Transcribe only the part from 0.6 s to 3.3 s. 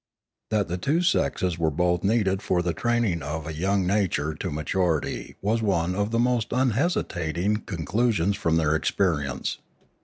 the two sexes were both needed for the training